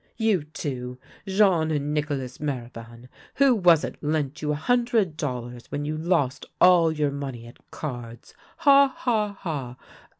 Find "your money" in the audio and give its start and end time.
6.91-7.45